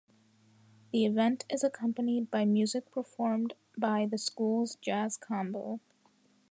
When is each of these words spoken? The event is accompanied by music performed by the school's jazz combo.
The 0.91 1.05
event 1.05 1.45
is 1.47 1.63
accompanied 1.63 2.31
by 2.31 2.43
music 2.43 2.91
performed 2.91 3.53
by 3.77 4.07
the 4.07 4.17
school's 4.17 4.77
jazz 4.77 5.15
combo. 5.15 5.79